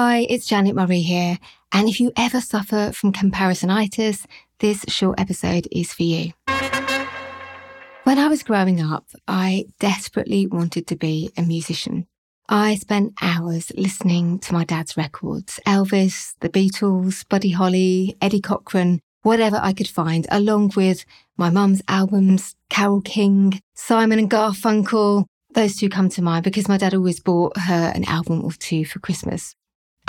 Hi, 0.00 0.28
it's 0.30 0.46
Janet 0.46 0.76
Murray 0.76 1.00
here. 1.00 1.38
And 1.72 1.88
if 1.88 1.98
you 1.98 2.12
ever 2.16 2.40
suffer 2.40 2.92
from 2.92 3.12
comparisonitis, 3.12 4.26
this 4.60 4.84
short 4.86 5.18
episode 5.18 5.66
is 5.72 5.92
for 5.92 6.04
you. 6.04 6.32
When 8.04 8.16
I 8.16 8.28
was 8.28 8.44
growing 8.44 8.80
up, 8.80 9.06
I 9.26 9.64
desperately 9.80 10.46
wanted 10.46 10.86
to 10.86 10.94
be 10.94 11.32
a 11.36 11.42
musician. 11.42 12.06
I 12.48 12.76
spent 12.76 13.14
hours 13.20 13.72
listening 13.76 14.38
to 14.38 14.52
my 14.52 14.62
dad's 14.62 14.96
records 14.96 15.58
Elvis, 15.66 16.34
the 16.38 16.48
Beatles, 16.48 17.28
Buddy 17.28 17.50
Holly, 17.50 18.16
Eddie 18.22 18.40
Cochran, 18.40 19.00
whatever 19.22 19.58
I 19.60 19.72
could 19.72 19.88
find, 19.88 20.28
along 20.30 20.74
with 20.76 21.04
my 21.36 21.50
mum's 21.50 21.82
albums, 21.88 22.54
Carole 22.70 23.00
King, 23.00 23.60
Simon 23.74 24.20
and 24.20 24.30
Garfunkel. 24.30 25.24
Those 25.54 25.74
two 25.74 25.88
come 25.88 26.08
to 26.10 26.22
mind 26.22 26.44
because 26.44 26.68
my 26.68 26.76
dad 26.76 26.94
always 26.94 27.18
bought 27.18 27.56
her 27.56 27.90
an 27.96 28.04
album 28.04 28.44
or 28.44 28.52
two 28.52 28.84
for 28.84 29.00
Christmas. 29.00 29.56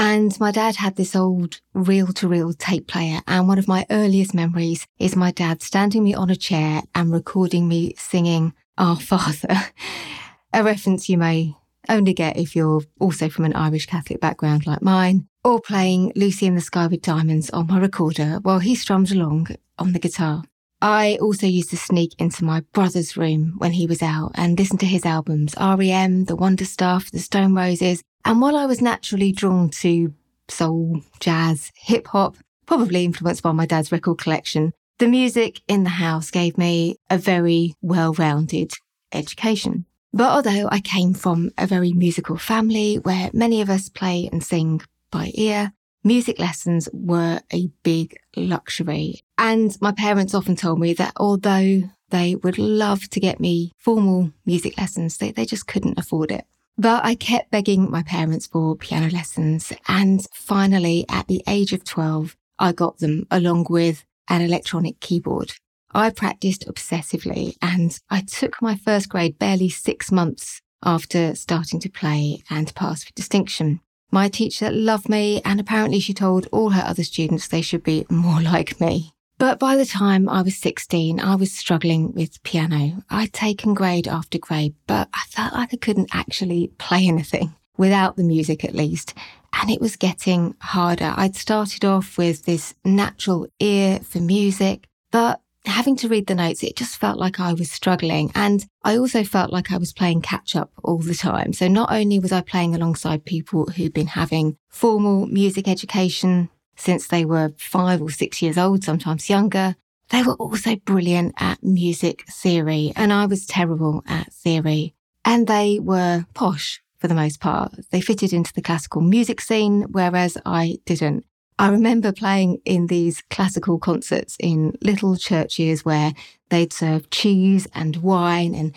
And 0.00 0.38
my 0.38 0.52
dad 0.52 0.76
had 0.76 0.94
this 0.94 1.16
old 1.16 1.60
reel 1.74 2.12
to 2.12 2.28
reel 2.28 2.52
tape 2.52 2.86
player. 2.86 3.20
And 3.26 3.48
one 3.48 3.58
of 3.58 3.66
my 3.66 3.84
earliest 3.90 4.32
memories 4.32 4.86
is 5.00 5.16
my 5.16 5.32
dad 5.32 5.60
standing 5.60 6.04
me 6.04 6.14
on 6.14 6.30
a 6.30 6.36
chair 6.36 6.82
and 6.94 7.12
recording 7.12 7.66
me 7.66 7.94
singing 7.98 8.54
Our 8.78 8.94
Father, 8.94 9.60
a 10.52 10.62
reference 10.62 11.08
you 11.08 11.18
may 11.18 11.56
only 11.88 12.14
get 12.14 12.36
if 12.36 12.54
you're 12.54 12.82
also 13.00 13.28
from 13.28 13.44
an 13.44 13.56
Irish 13.56 13.86
Catholic 13.86 14.20
background 14.20 14.68
like 14.68 14.82
mine, 14.82 15.26
or 15.42 15.60
playing 15.60 16.12
Lucy 16.14 16.46
in 16.46 16.54
the 16.54 16.60
Sky 16.60 16.86
with 16.86 17.02
Diamonds 17.02 17.50
on 17.50 17.66
my 17.66 17.80
recorder 17.80 18.38
while 18.42 18.60
he 18.60 18.76
strummed 18.76 19.10
along 19.10 19.48
on 19.80 19.94
the 19.94 19.98
guitar. 19.98 20.44
I 20.80 21.18
also 21.20 21.48
used 21.48 21.70
to 21.70 21.76
sneak 21.76 22.14
into 22.20 22.44
my 22.44 22.60
brother's 22.72 23.16
room 23.16 23.54
when 23.58 23.72
he 23.72 23.88
was 23.88 24.00
out 24.00 24.30
and 24.36 24.56
listen 24.56 24.78
to 24.78 24.86
his 24.86 25.04
albums, 25.04 25.56
REM, 25.60 26.26
The 26.26 26.36
Wonder 26.36 26.66
Stuff, 26.66 27.10
The 27.10 27.18
Stone 27.18 27.56
Roses, 27.56 28.04
and 28.28 28.42
while 28.42 28.56
I 28.58 28.66
was 28.66 28.82
naturally 28.82 29.32
drawn 29.32 29.70
to 29.80 30.12
soul, 30.48 31.00
jazz, 31.18 31.72
hip 31.74 32.08
hop, 32.08 32.36
probably 32.66 33.06
influenced 33.06 33.42
by 33.42 33.52
my 33.52 33.64
dad's 33.64 33.90
record 33.90 34.18
collection, 34.18 34.72
the 34.98 35.08
music 35.08 35.62
in 35.66 35.84
the 35.84 35.88
house 36.04 36.30
gave 36.30 36.58
me 36.58 36.96
a 37.08 37.16
very 37.16 37.72
well 37.80 38.12
rounded 38.12 38.70
education. 39.12 39.86
But 40.12 40.30
although 40.30 40.68
I 40.70 40.80
came 40.80 41.14
from 41.14 41.52
a 41.56 41.66
very 41.66 41.94
musical 41.94 42.36
family 42.36 42.96
where 42.96 43.30
many 43.32 43.62
of 43.62 43.70
us 43.70 43.88
play 43.88 44.28
and 44.30 44.44
sing 44.44 44.82
by 45.10 45.30
ear, 45.32 45.72
music 46.04 46.38
lessons 46.38 46.86
were 46.92 47.40
a 47.50 47.70
big 47.82 48.14
luxury. 48.36 49.22
And 49.38 49.74
my 49.80 49.92
parents 49.92 50.34
often 50.34 50.54
told 50.54 50.80
me 50.80 50.92
that 50.92 51.14
although 51.16 51.84
they 52.10 52.34
would 52.34 52.58
love 52.58 53.08
to 53.08 53.20
get 53.20 53.40
me 53.40 53.72
formal 53.78 54.32
music 54.44 54.76
lessons, 54.76 55.16
they, 55.16 55.30
they 55.30 55.46
just 55.46 55.66
couldn't 55.66 55.98
afford 55.98 56.30
it. 56.30 56.44
But 56.80 57.04
I 57.04 57.16
kept 57.16 57.50
begging 57.50 57.90
my 57.90 58.04
parents 58.04 58.46
for 58.46 58.76
piano 58.76 59.10
lessons. 59.10 59.72
And 59.88 60.24
finally, 60.32 61.04
at 61.08 61.26
the 61.26 61.42
age 61.48 61.72
of 61.72 61.82
12, 61.82 62.36
I 62.60 62.70
got 62.70 62.98
them 62.98 63.26
along 63.32 63.66
with 63.68 64.04
an 64.28 64.42
electronic 64.42 65.00
keyboard. 65.00 65.54
I 65.92 66.10
practiced 66.10 66.68
obsessively 66.68 67.56
and 67.60 67.98
I 68.10 68.20
took 68.20 68.62
my 68.62 68.76
first 68.76 69.08
grade 69.08 69.38
barely 69.40 69.68
six 69.68 70.12
months 70.12 70.60
after 70.84 71.34
starting 71.34 71.80
to 71.80 71.90
play 71.90 72.44
and 72.48 72.72
pass 72.76 73.04
with 73.04 73.14
distinction. 73.14 73.80
My 74.12 74.28
teacher 74.28 74.70
loved 74.70 75.08
me 75.08 75.42
and 75.44 75.58
apparently 75.58 75.98
she 75.98 76.14
told 76.14 76.46
all 76.52 76.70
her 76.70 76.82
other 76.82 77.02
students 77.02 77.48
they 77.48 77.62
should 77.62 77.82
be 77.82 78.06
more 78.08 78.40
like 78.42 78.80
me. 78.80 79.12
But 79.38 79.60
by 79.60 79.76
the 79.76 79.86
time 79.86 80.28
I 80.28 80.42
was 80.42 80.56
16, 80.56 81.20
I 81.20 81.36
was 81.36 81.52
struggling 81.52 82.12
with 82.12 82.42
piano. 82.42 83.04
I'd 83.08 83.32
taken 83.32 83.72
grade 83.72 84.08
after 84.08 84.38
grade, 84.38 84.74
but 84.88 85.08
I 85.14 85.22
felt 85.28 85.54
like 85.54 85.72
I 85.72 85.76
couldn't 85.76 86.10
actually 86.12 86.72
play 86.78 87.06
anything 87.06 87.54
without 87.76 88.16
the 88.16 88.24
music 88.24 88.64
at 88.64 88.74
least. 88.74 89.14
And 89.52 89.70
it 89.70 89.80
was 89.80 89.96
getting 89.96 90.56
harder. 90.60 91.14
I'd 91.16 91.36
started 91.36 91.84
off 91.84 92.18
with 92.18 92.44
this 92.44 92.74
natural 92.84 93.46
ear 93.60 94.00
for 94.00 94.18
music, 94.18 94.88
but 95.12 95.40
having 95.64 95.96
to 95.96 96.08
read 96.08 96.26
the 96.26 96.34
notes, 96.34 96.64
it 96.64 96.76
just 96.76 96.96
felt 96.96 97.18
like 97.18 97.38
I 97.38 97.52
was 97.52 97.70
struggling. 97.70 98.32
And 98.34 98.66
I 98.82 98.98
also 98.98 99.22
felt 99.22 99.52
like 99.52 99.70
I 99.70 99.78
was 99.78 99.92
playing 99.92 100.22
catch 100.22 100.56
up 100.56 100.72
all 100.82 100.98
the 100.98 101.14
time. 101.14 101.52
So 101.52 101.68
not 101.68 101.92
only 101.92 102.18
was 102.18 102.32
I 102.32 102.40
playing 102.40 102.74
alongside 102.74 103.24
people 103.24 103.66
who'd 103.66 103.94
been 103.94 104.08
having 104.08 104.56
formal 104.68 105.26
music 105.26 105.68
education 105.68 106.48
since 106.78 107.08
they 107.08 107.24
were 107.24 107.52
five 107.58 108.00
or 108.00 108.10
six 108.10 108.40
years 108.40 108.56
old, 108.56 108.84
sometimes 108.84 109.28
younger. 109.28 109.76
They 110.10 110.22
were 110.22 110.34
also 110.34 110.76
brilliant 110.76 111.34
at 111.38 111.62
music 111.62 112.24
theory, 112.30 112.92
and 112.96 113.12
I 113.12 113.26
was 113.26 113.46
terrible 113.46 114.02
at 114.06 114.32
theory. 114.32 114.94
And 115.24 115.46
they 115.46 115.78
were 115.78 116.24
posh 116.32 116.80
for 116.98 117.08
the 117.08 117.14
most 117.14 117.40
part. 117.40 117.74
They 117.90 118.00
fitted 118.00 118.32
into 118.32 118.52
the 118.52 118.62
classical 118.62 119.02
music 119.02 119.40
scene, 119.40 119.82
whereas 119.90 120.38
I 120.46 120.78
didn't. 120.86 121.24
I 121.58 121.68
remember 121.68 122.12
playing 122.12 122.58
in 122.64 122.86
these 122.86 123.22
classical 123.30 123.78
concerts 123.78 124.36
in 124.38 124.78
little 124.80 125.16
churches 125.16 125.84
where 125.84 126.12
they'd 126.50 126.72
serve 126.72 127.10
cheese 127.10 127.66
and 127.74 127.96
wine, 127.96 128.54
and 128.54 128.74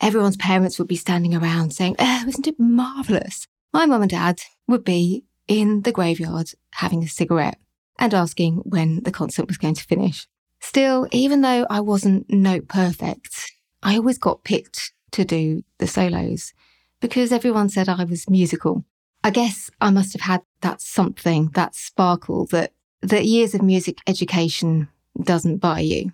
everyone's 0.00 0.36
parents 0.36 0.78
would 0.78 0.88
be 0.88 0.96
standing 0.96 1.34
around 1.34 1.72
saying, 1.72 1.96
Oh, 1.98 2.24
isn't 2.26 2.46
it 2.46 2.58
marvellous? 2.58 3.46
My 3.72 3.86
mum 3.86 4.02
and 4.02 4.10
dad 4.10 4.40
would 4.66 4.84
be 4.84 5.24
in 5.48 5.82
the 5.82 5.92
graveyard 5.92 6.50
having 6.72 7.02
a 7.02 7.08
cigarette 7.08 7.58
and 7.98 8.14
asking 8.14 8.56
when 8.64 9.02
the 9.02 9.12
concert 9.12 9.46
was 9.46 9.58
going 9.58 9.74
to 9.74 9.84
finish. 9.84 10.26
Still, 10.60 11.06
even 11.12 11.42
though 11.42 11.66
I 11.68 11.80
wasn't 11.80 12.30
note 12.30 12.68
perfect, 12.68 13.52
I 13.82 13.96
always 13.96 14.18
got 14.18 14.44
picked 14.44 14.92
to 15.12 15.24
do 15.24 15.62
the 15.78 15.86
solos 15.86 16.52
because 17.00 17.32
everyone 17.32 17.68
said 17.68 17.88
I 17.88 18.04
was 18.04 18.28
musical. 18.28 18.84
I 19.22 19.30
guess 19.30 19.70
I 19.80 19.90
must 19.90 20.12
have 20.14 20.22
had 20.22 20.42
that 20.62 20.80
something, 20.80 21.50
that 21.54 21.74
sparkle 21.74 22.46
that, 22.46 22.72
that 23.02 23.26
years 23.26 23.54
of 23.54 23.62
music 23.62 23.98
education 24.06 24.88
doesn't 25.22 25.58
buy 25.58 25.80
you. 25.80 26.12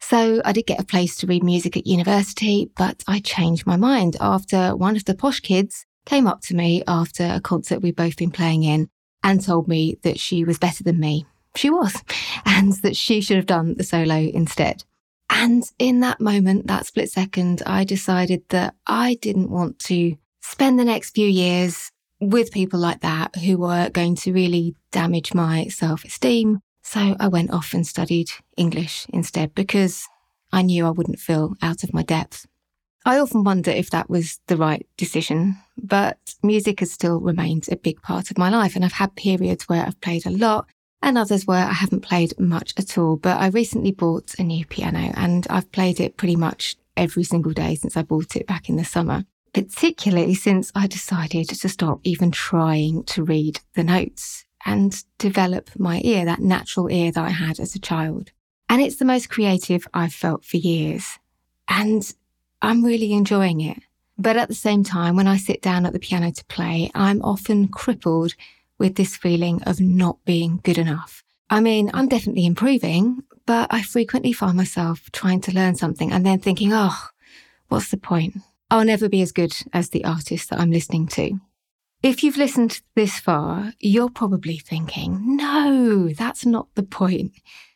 So 0.00 0.40
I 0.44 0.52
did 0.52 0.66
get 0.66 0.80
a 0.80 0.84
place 0.84 1.16
to 1.18 1.26
read 1.26 1.44
music 1.44 1.76
at 1.76 1.86
university, 1.86 2.70
but 2.76 3.04
I 3.06 3.20
changed 3.20 3.66
my 3.66 3.76
mind 3.76 4.16
after 4.20 4.74
one 4.74 4.96
of 4.96 5.04
the 5.04 5.14
posh 5.14 5.40
kids 5.40 5.86
came 6.10 6.26
up 6.26 6.40
to 6.40 6.56
me 6.56 6.82
after 6.88 7.22
a 7.22 7.40
concert 7.40 7.82
we'd 7.82 7.94
both 7.94 8.16
been 8.16 8.32
playing 8.32 8.64
in 8.64 8.88
and 9.22 9.40
told 9.40 9.68
me 9.68 9.96
that 10.02 10.18
she 10.18 10.42
was 10.42 10.58
better 10.58 10.82
than 10.82 10.98
me. 10.98 11.24
She 11.54 11.70
was, 11.70 11.94
and 12.44 12.72
that 12.82 12.96
she 12.96 13.20
should 13.20 13.36
have 13.36 13.46
done 13.46 13.76
the 13.76 13.84
solo 13.84 14.16
instead. 14.16 14.82
And 15.30 15.62
in 15.78 16.00
that 16.00 16.20
moment, 16.20 16.66
that 16.66 16.86
split 16.86 17.12
second, 17.12 17.62
I 17.64 17.84
decided 17.84 18.42
that 18.48 18.74
I 18.88 19.18
didn't 19.22 19.50
want 19.50 19.78
to 19.90 20.16
spend 20.40 20.80
the 20.80 20.84
next 20.84 21.10
few 21.10 21.28
years 21.28 21.92
with 22.20 22.50
people 22.50 22.80
like 22.80 23.02
that 23.02 23.36
who 23.36 23.58
were 23.58 23.88
going 23.90 24.16
to 24.16 24.32
really 24.32 24.74
damage 24.90 25.32
my 25.32 25.68
self 25.68 26.04
esteem. 26.04 26.58
So 26.82 27.14
I 27.20 27.28
went 27.28 27.52
off 27.52 27.72
and 27.72 27.86
studied 27.86 28.30
English 28.56 29.06
instead 29.10 29.54
because 29.54 30.08
I 30.52 30.62
knew 30.62 30.86
I 30.86 30.90
wouldn't 30.90 31.20
feel 31.20 31.54
out 31.62 31.84
of 31.84 31.94
my 31.94 32.02
depth. 32.02 32.48
I 33.04 33.18
often 33.18 33.44
wonder 33.44 33.70
if 33.70 33.90
that 33.90 34.10
was 34.10 34.40
the 34.46 34.56
right 34.56 34.86
decision, 34.96 35.56
but 35.76 36.18
music 36.42 36.80
has 36.80 36.92
still 36.92 37.18
remained 37.18 37.68
a 37.70 37.76
big 37.76 38.02
part 38.02 38.30
of 38.30 38.38
my 38.38 38.50
life. 38.50 38.76
And 38.76 38.84
I've 38.84 38.92
had 38.92 39.16
periods 39.16 39.68
where 39.68 39.84
I've 39.84 40.00
played 40.00 40.26
a 40.26 40.30
lot 40.30 40.68
and 41.02 41.16
others 41.16 41.46
where 41.46 41.64
I 41.64 41.72
haven't 41.72 42.02
played 42.02 42.38
much 42.38 42.74
at 42.76 42.98
all. 42.98 43.16
But 43.16 43.40
I 43.40 43.48
recently 43.48 43.92
bought 43.92 44.34
a 44.38 44.42
new 44.42 44.66
piano 44.66 45.12
and 45.16 45.46
I've 45.48 45.72
played 45.72 45.98
it 45.98 46.18
pretty 46.18 46.36
much 46.36 46.76
every 46.96 47.24
single 47.24 47.52
day 47.52 47.74
since 47.74 47.96
I 47.96 48.02
bought 48.02 48.36
it 48.36 48.46
back 48.46 48.68
in 48.68 48.76
the 48.76 48.84
summer, 48.84 49.24
particularly 49.54 50.34
since 50.34 50.70
I 50.74 50.86
decided 50.86 51.48
to 51.48 51.68
stop 51.68 52.00
even 52.04 52.30
trying 52.30 53.04
to 53.04 53.24
read 53.24 53.60
the 53.74 53.84
notes 53.84 54.44
and 54.66 55.02
develop 55.16 55.70
my 55.78 56.02
ear, 56.04 56.26
that 56.26 56.40
natural 56.40 56.90
ear 56.90 57.10
that 57.12 57.24
I 57.24 57.30
had 57.30 57.58
as 57.58 57.74
a 57.74 57.80
child. 57.80 58.30
And 58.68 58.82
it's 58.82 58.96
the 58.96 59.06
most 59.06 59.30
creative 59.30 59.88
I've 59.94 60.12
felt 60.12 60.44
for 60.44 60.58
years. 60.58 61.18
And 61.66 62.12
I'm 62.62 62.84
really 62.84 63.12
enjoying 63.12 63.60
it. 63.60 63.78
But 64.18 64.36
at 64.36 64.48
the 64.48 64.54
same 64.54 64.84
time, 64.84 65.16
when 65.16 65.26
I 65.26 65.38
sit 65.38 65.62
down 65.62 65.86
at 65.86 65.92
the 65.94 65.98
piano 65.98 66.30
to 66.30 66.44
play, 66.44 66.90
I'm 66.94 67.22
often 67.22 67.68
crippled 67.68 68.34
with 68.78 68.96
this 68.96 69.16
feeling 69.16 69.62
of 69.62 69.80
not 69.80 70.22
being 70.24 70.60
good 70.62 70.78
enough. 70.78 71.22
I 71.48 71.60
mean, 71.60 71.90
I'm 71.94 72.08
definitely 72.08 72.46
improving, 72.46 73.22
but 73.46 73.68
I 73.72 73.82
frequently 73.82 74.32
find 74.32 74.56
myself 74.56 75.10
trying 75.12 75.40
to 75.42 75.52
learn 75.52 75.74
something 75.74 76.12
and 76.12 76.24
then 76.24 76.38
thinking, 76.38 76.70
oh, 76.72 77.08
what's 77.68 77.90
the 77.90 77.96
point? 77.96 78.36
I'll 78.70 78.84
never 78.84 79.08
be 79.08 79.22
as 79.22 79.32
good 79.32 79.54
as 79.72 79.88
the 79.88 80.04
artist 80.04 80.50
that 80.50 80.60
I'm 80.60 80.70
listening 80.70 81.08
to. 81.08 81.40
If 82.02 82.22
you've 82.22 82.36
listened 82.36 82.80
this 82.94 83.18
far, 83.18 83.72
you're 83.78 84.10
probably 84.10 84.58
thinking, 84.58 85.36
no, 85.36 86.08
that's 86.08 86.46
not 86.46 86.68
the 86.74 86.82
point. 86.82 87.32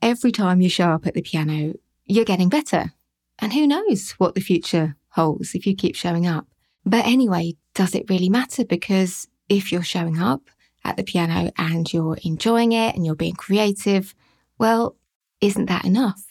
Every 0.00 0.32
time 0.32 0.60
you 0.60 0.68
show 0.68 0.90
up 0.90 1.06
at 1.06 1.14
the 1.14 1.22
piano, 1.22 1.74
you're 2.04 2.24
getting 2.24 2.48
better. 2.48 2.92
And 3.38 3.52
who 3.52 3.66
knows 3.66 4.12
what 4.12 4.34
the 4.34 4.40
future 4.40 4.96
holds 5.10 5.54
if 5.54 5.66
you 5.66 5.74
keep 5.74 5.94
showing 5.94 6.26
up. 6.26 6.46
But 6.84 7.06
anyway, 7.06 7.54
does 7.74 7.94
it 7.94 8.08
really 8.08 8.28
matter? 8.28 8.64
Because 8.64 9.28
if 9.48 9.72
you're 9.72 9.82
showing 9.82 10.18
up 10.18 10.42
at 10.84 10.96
the 10.96 11.04
piano 11.04 11.50
and 11.58 11.92
you're 11.92 12.18
enjoying 12.24 12.72
it 12.72 12.94
and 12.94 13.04
you're 13.04 13.14
being 13.14 13.34
creative, 13.34 14.14
well, 14.58 14.96
isn't 15.40 15.66
that 15.66 15.84
enough? 15.84 16.22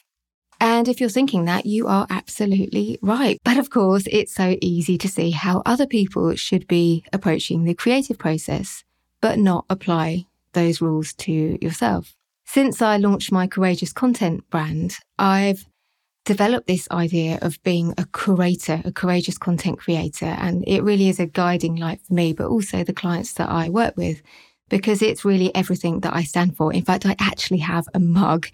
And 0.59 0.87
if 0.87 0.99
you're 0.99 1.09
thinking 1.09 1.45
that, 1.45 1.65
you 1.65 1.87
are 1.87 2.07
absolutely 2.09 2.97
right. 3.01 3.39
But 3.43 3.57
of 3.57 3.69
course, 3.69 4.05
it's 4.09 4.33
so 4.33 4.55
easy 4.61 4.97
to 4.97 5.07
see 5.07 5.31
how 5.31 5.61
other 5.65 5.85
people 5.85 6.33
should 6.35 6.67
be 6.67 7.03
approaching 7.11 7.65
the 7.65 7.73
creative 7.73 8.17
process 8.17 8.83
but 9.21 9.39
not 9.39 9.65
apply 9.69 10.25
those 10.53 10.81
rules 10.81 11.13
to 11.13 11.57
yourself. 11.59 12.15
Since 12.45 12.81
I 12.81 12.97
launched 12.97 13.31
my 13.31 13.47
Courageous 13.47 13.91
Content 13.91 14.47
brand, 14.49 14.97
I've 15.17 15.65
developed 16.25 16.67
this 16.67 16.87
idea 16.91 17.39
of 17.41 17.61
being 17.63 17.93
a 17.97 18.05
curator, 18.05 18.81
a 18.83 18.91
courageous 18.91 19.37
content 19.37 19.79
creator. 19.79 20.25
And 20.25 20.63
it 20.67 20.83
really 20.83 21.07
is 21.07 21.19
a 21.19 21.27
guiding 21.27 21.75
light 21.75 22.01
for 22.01 22.13
me, 22.13 22.33
but 22.33 22.47
also 22.47 22.83
the 22.83 22.93
clients 22.93 23.33
that 23.33 23.49
I 23.49 23.69
work 23.69 23.95
with, 23.95 24.21
because 24.67 25.01
it's 25.01 25.23
really 25.23 25.53
everything 25.55 26.01
that 26.01 26.15
I 26.15 26.23
stand 26.23 26.57
for. 26.57 26.73
In 26.73 26.83
fact, 26.83 27.05
I 27.05 27.15
actually 27.19 27.59
have 27.59 27.87
a 27.93 27.99
mug 27.99 28.47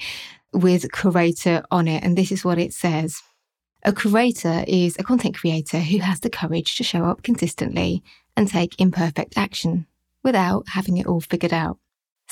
with 0.54 0.92
curator 0.92 1.64
on 1.72 1.88
it. 1.88 2.04
And 2.04 2.18
this 2.18 2.32
is 2.32 2.44
what 2.44 2.60
it 2.60 2.74
says. 2.74 3.22
A 3.84 3.94
curator 3.94 4.64
is 4.68 4.96
a 5.00 5.04
content 5.04 5.38
creator 5.38 5.80
who 5.80 6.00
has 6.00 6.20
the 6.20 6.30
courage 6.30 6.76
to 6.76 6.84
show 6.84 7.06
up 7.06 7.24
consistently 7.24 8.04
and 8.36 8.48
take 8.48 8.80
imperfect 8.80 9.38
action 9.38 9.88
without 10.24 10.68
having 10.70 10.98
it 10.98 11.08
all 11.08 11.22
figured 11.22 11.54
out. 11.54 11.80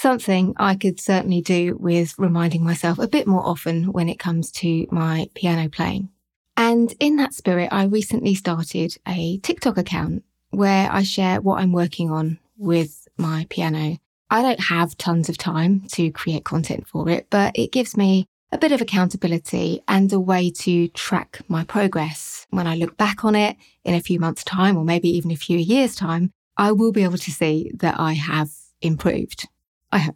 Something 0.02 0.54
I 0.56 0.76
could 0.76 0.98
certainly 0.98 1.42
do 1.42 1.76
with 1.78 2.18
reminding 2.18 2.64
myself 2.64 3.00
a 3.00 3.08
bit 3.10 3.28
more 3.28 3.46
often 3.46 3.92
when 3.92 4.08
it 4.08 4.18
comes 4.18 4.50
to 4.54 4.88
my 4.92 5.28
piano 5.36 5.68
playing. 5.68 6.08
And 6.56 6.94
in 7.02 7.18
that 7.18 7.34
spirit, 7.34 7.68
I 7.70 7.84
recently 7.84 8.34
started 8.34 8.96
a 9.06 9.40
TikTok 9.40 9.78
account 9.78 10.24
where 10.52 10.90
I 10.90 11.04
share 11.04 11.42
what 11.42 11.60
I'm 11.60 11.74
working 11.74 12.10
on 12.12 12.40
with 12.58 13.10
my 13.18 13.46
piano. 13.50 13.98
I 14.30 14.42
don't 14.42 14.62
have 14.62 14.98
tons 14.98 15.28
of 15.28 15.38
time 15.38 15.82
to 15.90 16.12
create 16.12 16.46
content 16.46 16.88
for 16.88 17.10
it, 17.10 17.28
but 17.30 17.52
it 17.58 17.74
gives 17.74 17.98
me 17.98 18.26
a 18.54 18.58
bit 18.58 18.72
of 18.72 18.80
accountability 18.80 19.84
and 19.90 20.14
a 20.14 20.20
way 20.20 20.50
to 20.50 20.88
track 20.88 21.42
my 21.50 21.66
progress. 21.66 22.48
When 22.52 22.68
I 22.68 22.78
look 22.78 22.96
back 22.96 23.26
on 23.26 23.36
it 23.36 23.58
in 23.84 23.96
a 23.96 24.00
few 24.00 24.18
months' 24.18 24.46
time, 24.46 24.78
or 24.78 24.86
maybe 24.86 25.10
even 25.10 25.32
a 25.32 25.36
few 25.36 25.58
years' 25.58 25.98
time, 25.98 26.32
I 26.56 26.72
will 26.72 26.94
be 26.94 27.04
able 27.04 27.18
to 27.18 27.32
see 27.32 27.70
that 27.74 28.00
I 28.00 28.14
have 28.14 28.52
improved. 28.82 29.50
I 29.92 30.00
hope. 30.00 30.16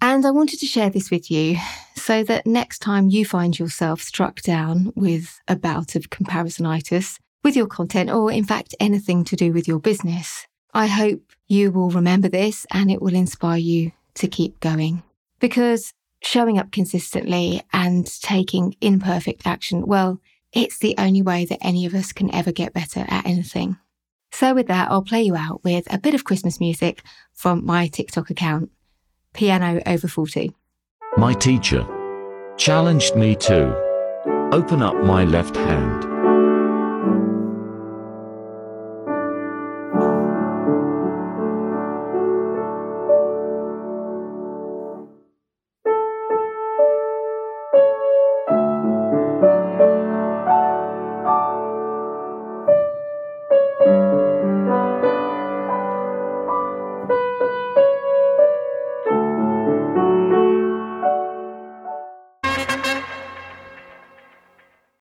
And 0.00 0.26
I 0.26 0.30
wanted 0.30 0.60
to 0.60 0.66
share 0.66 0.90
this 0.90 1.10
with 1.10 1.30
you 1.30 1.56
so 1.94 2.22
that 2.24 2.46
next 2.46 2.80
time 2.80 3.08
you 3.08 3.24
find 3.24 3.58
yourself 3.58 4.00
struck 4.00 4.42
down 4.42 4.92
with 4.94 5.40
a 5.48 5.56
bout 5.56 5.96
of 5.96 6.10
comparisonitis 6.10 7.18
with 7.42 7.56
your 7.56 7.66
content, 7.66 8.10
or 8.10 8.30
in 8.30 8.44
fact, 8.44 8.74
anything 8.80 9.24
to 9.24 9.36
do 9.36 9.52
with 9.52 9.68
your 9.68 9.78
business, 9.78 10.46
I 10.74 10.86
hope 10.86 11.32
you 11.48 11.70
will 11.70 11.90
remember 11.90 12.28
this 12.28 12.66
and 12.72 12.90
it 12.90 13.00
will 13.00 13.14
inspire 13.14 13.58
you 13.58 13.92
to 14.14 14.28
keep 14.28 14.60
going. 14.60 15.02
Because 15.38 15.92
showing 16.22 16.58
up 16.58 16.72
consistently 16.72 17.62
and 17.72 18.06
taking 18.20 18.74
imperfect 18.80 19.46
action, 19.46 19.86
well, 19.86 20.20
it's 20.52 20.78
the 20.78 20.94
only 20.98 21.22
way 21.22 21.44
that 21.44 21.58
any 21.62 21.86
of 21.86 21.94
us 21.94 22.12
can 22.12 22.34
ever 22.34 22.52
get 22.52 22.72
better 22.72 23.04
at 23.08 23.26
anything. 23.26 23.76
So, 24.32 24.54
with 24.54 24.66
that, 24.66 24.90
I'll 24.90 25.02
play 25.02 25.22
you 25.22 25.36
out 25.36 25.62
with 25.64 25.90
a 25.92 25.98
bit 25.98 26.14
of 26.14 26.24
Christmas 26.24 26.60
music 26.60 27.02
from 27.32 27.64
my 27.64 27.86
TikTok 27.86 28.28
account, 28.28 28.70
Piano 29.36 29.82
Over 29.86 30.08
40. 30.08 30.50
My 31.18 31.34
teacher 31.34 31.86
challenged 32.56 33.14
me 33.16 33.36
to 33.36 34.48
open 34.50 34.80
up 34.80 34.96
my 35.04 35.24
left 35.24 35.54
hand 35.56 36.15